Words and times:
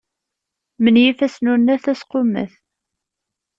Menyif 0.83 1.19
asnunnet 1.25 1.85
asqummet. 1.91 2.51